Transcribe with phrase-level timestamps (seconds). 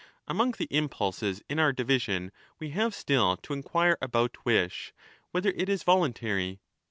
[0.27, 4.93] Among the impulses in our division we have still to inquire about wish,
[5.29, 6.59] whether it is voluntary.